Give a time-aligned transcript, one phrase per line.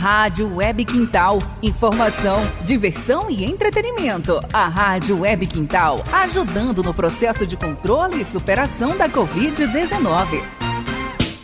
[0.00, 1.42] Rádio Web Quintal.
[1.62, 4.40] Informação, diversão e entretenimento.
[4.50, 10.42] A Rádio Web Quintal ajudando no processo de controle e superação da Covid-19.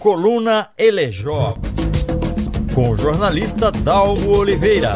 [0.00, 1.54] Coluna Elejó.
[2.74, 4.94] Com o jornalista Dalmo Oliveira.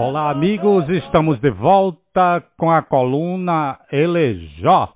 [0.00, 4.94] Olá, amigos, estamos de volta com a coluna Elejó.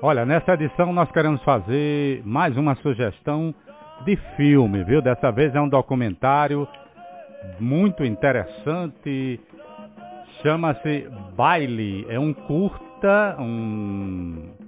[0.00, 3.52] Olha, nessa edição nós queremos fazer mais uma sugestão
[4.04, 5.02] de filme, viu?
[5.02, 6.68] Dessa vez é um documentário
[7.58, 9.40] muito interessante.
[10.40, 12.06] Chama-se Baile.
[12.08, 14.63] É um curta, um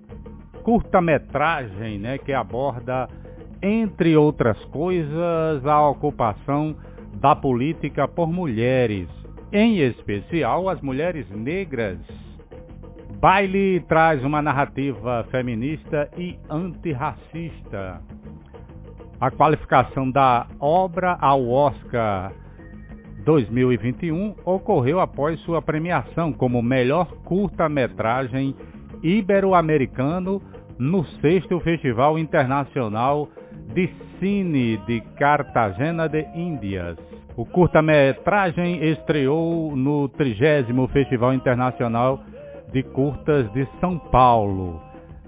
[0.66, 3.09] curta-metragem né, que aborda,
[3.62, 6.75] entre outras coisas, a ocupação
[7.14, 9.06] da política por mulheres,
[9.53, 11.98] em especial as mulheres negras.
[13.20, 18.03] Baile traz uma narrativa feminista e antirracista.
[19.20, 22.33] A qualificação da obra ao Oscar
[23.25, 28.53] 2021 ocorreu após sua premiação como melhor curta-metragem
[29.01, 30.42] ibero-americano
[30.78, 33.28] no sexto Festival Internacional
[33.74, 36.96] de Cine de Cartagena de Índias.
[37.36, 42.22] O curta-metragem estreou no 30 Festival Internacional
[42.72, 44.80] de Curtas de São Paulo.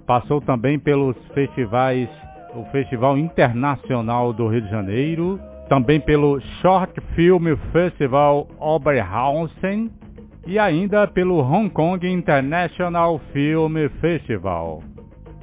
[0.06, 2.08] Passou também pelos festivais,
[2.55, 9.90] o Festival Internacional do Rio de Janeiro, também pelo Short Film Festival Oberhausen
[10.46, 14.83] e ainda pelo Hong Kong International Film Festival.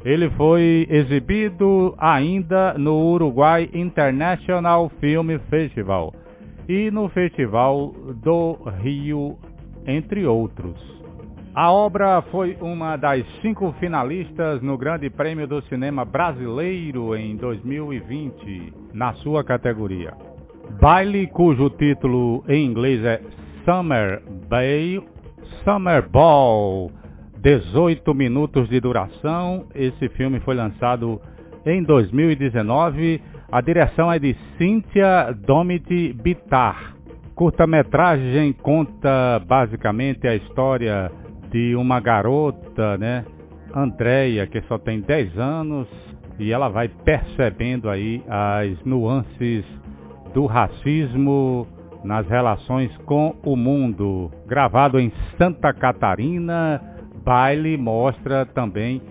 [0.05, 6.13] Ele foi exibido ainda no Uruguai International Film Festival
[6.69, 7.91] e no Festival
[8.23, 8.53] do
[8.83, 9.35] Rio,
[9.87, 10.79] entre outros.
[11.55, 18.73] A obra foi uma das cinco finalistas no Grande Prêmio do Cinema Brasileiro em 2020,
[18.93, 20.13] na sua categoria.
[20.79, 23.21] Baile, cujo título em inglês é
[23.63, 25.01] Summer Bay,
[25.63, 26.91] Summer Ball,
[27.45, 29.67] 18 minutos de duração.
[29.75, 31.21] Esse filme foi lançado
[31.63, 33.21] em 2019.
[33.51, 36.95] A direção é de Cynthia Domit Bitar.
[37.35, 41.11] Curta-metragem conta basicamente a história
[41.51, 43.23] de uma garota, né,
[43.75, 45.87] Andréia, que só tem 10 anos,
[46.39, 49.63] e ela vai percebendo aí as nuances
[50.33, 51.67] do racismo
[52.03, 54.31] nas relações com o mundo.
[54.47, 56.94] Gravado em Santa Catarina,
[57.25, 59.01] baile mostra também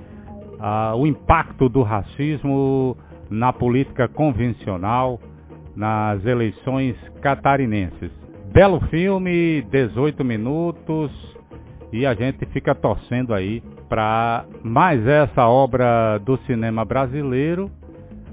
[0.60, 2.96] ah, o impacto do racismo
[3.28, 5.20] na política convencional
[5.74, 8.12] nas eleições catarinenses.
[8.52, 11.10] Belo filme, 18 minutos,
[11.92, 17.68] e a gente fica torcendo aí para mais essa obra do cinema brasileiro,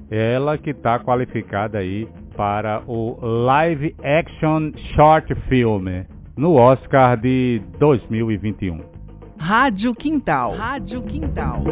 [0.09, 5.85] ela que está qualificada aí para o Live Action Short Film
[6.35, 8.90] no Oscar de 2021.
[9.43, 10.53] Rádio Quintal.
[10.53, 11.63] Rádio Quintal.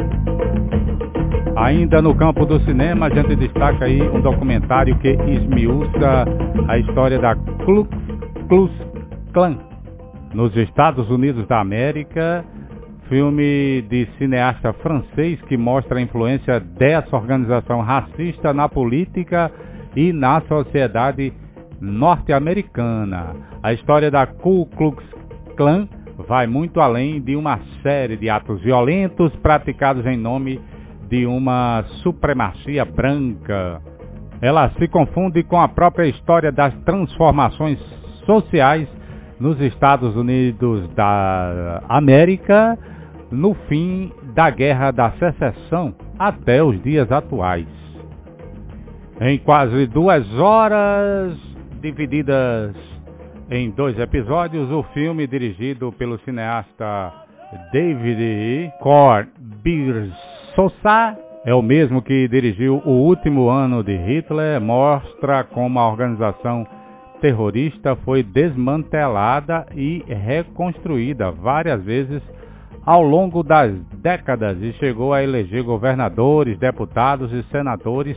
[1.54, 6.26] Ainda no campo do cinema, a gente destaca aí um documentário que esmiuça
[6.66, 7.86] a história da Ku
[8.48, 8.74] Klux
[9.32, 9.56] Klan
[10.34, 12.44] nos Estados Unidos da América.
[13.08, 19.48] Filme de cineasta francês que mostra a influência dessa organização racista na política
[19.94, 21.32] e na sociedade
[21.80, 23.36] norte-americana.
[23.62, 25.04] A história da Ku Klux
[25.56, 25.88] Klan
[26.26, 30.60] vai muito além de uma série de atos violentos praticados em nome
[31.08, 33.82] de uma supremacia branca.
[34.40, 37.78] Ela se confunde com a própria história das transformações
[38.24, 38.88] sociais
[39.38, 42.78] nos Estados Unidos da América
[43.30, 47.66] no fim da Guerra da Secessão até os dias atuais.
[49.20, 51.36] Em quase duas horas,
[51.80, 52.74] divididas
[53.50, 57.12] em dois episódios, o filme dirigido pelo cineasta
[57.72, 59.26] David Cor
[59.60, 66.64] Birsosa é o mesmo que dirigiu O Último Ano de Hitler, mostra como a organização
[67.20, 72.22] terrorista foi desmantelada e reconstruída várias vezes
[72.86, 78.16] ao longo das décadas e chegou a eleger governadores, deputados e senadores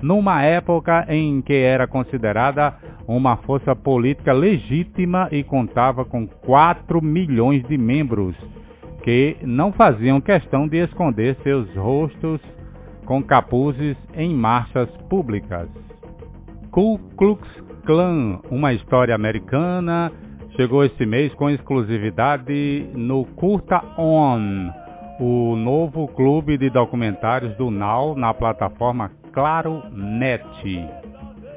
[0.00, 2.74] numa época em que era considerada
[3.16, 8.36] uma força política legítima e contava com 4 milhões de membros
[9.02, 12.40] que não faziam questão de esconder seus rostos
[13.06, 15.68] com capuzes em marchas públicas.
[16.70, 17.48] Ku Klux
[17.86, 20.12] Klan, uma história americana,
[20.50, 24.70] chegou este mês com exclusividade no Curta On,
[25.18, 30.44] o novo clube de documentários do Now na plataforma Claro Net.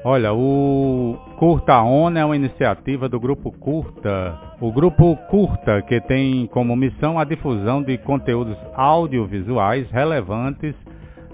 [0.05, 4.39] Olha, o Curta On é uma iniciativa do Grupo Curta.
[4.59, 10.75] O Grupo Curta, que tem como missão a difusão de conteúdos audiovisuais relevantes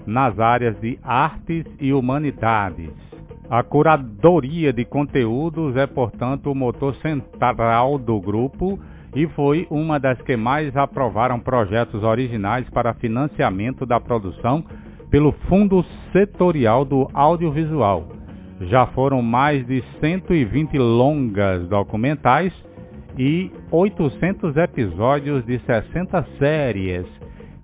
[0.06, 2.88] nas áreas de artes e humanidades.
[3.50, 8.80] A curadoria de conteúdos é, portanto, o motor central do grupo
[9.14, 14.64] e foi uma das que mais aprovaram projetos originais para financiamento da produção
[15.10, 15.84] pelo Fundo
[16.14, 18.17] Setorial do Audiovisual.
[18.60, 22.52] Já foram mais de 120 longas documentais
[23.16, 27.06] e 800 episódios de 60 séries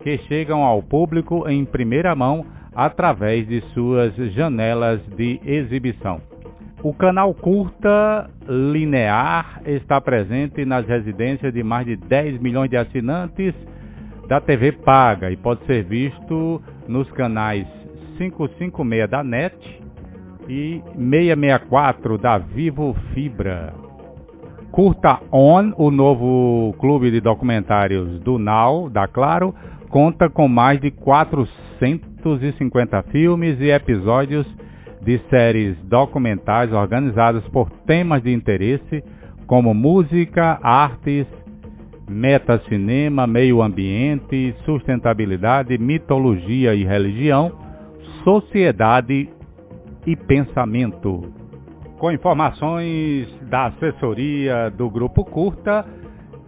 [0.01, 6.21] que chegam ao público em primeira mão através de suas janelas de exibição.
[6.83, 13.55] O canal curta linear está presente nas residências de mais de 10 milhões de assinantes
[14.29, 17.67] da TV paga e pode ser visto nos canais
[18.19, 19.84] 556 da NET
[20.49, 23.75] e 664 da Vivo Fibra.
[24.71, 29.55] Curta On, o novo clube de documentários do Now, da Claro,
[29.89, 34.47] conta com mais de 450 filmes e episódios
[35.01, 39.05] de séries documentais organizadas por temas de interesse
[39.47, 41.27] como música, artes,
[42.09, 47.53] metacinema, meio ambiente, sustentabilidade, mitologia e religião,
[48.25, 49.29] sociedade
[50.07, 51.33] e pensamento.
[51.99, 55.87] Com informações da assessoria do Grupo Curta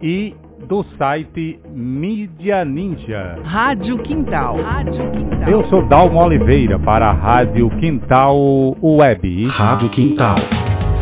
[0.01, 3.39] e do site Mídia Ninja.
[3.43, 4.57] Rádio Quintal.
[4.61, 5.49] Rádio Quintal.
[5.49, 8.35] Eu sou Dalmo Oliveira para a Rádio Quintal
[8.81, 9.45] Web.
[9.47, 10.35] Rádio Quintal.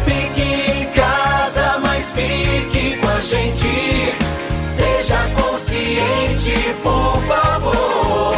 [0.03, 4.15] Fique em casa, mas fique com a gente.
[4.59, 6.53] Seja consciente,
[6.83, 8.35] por favor.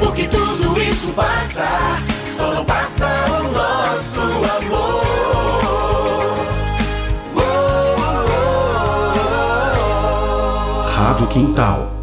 [0.00, 1.66] Porque tudo isso passa,
[2.26, 2.87] só não passa
[11.38, 11.97] Quintal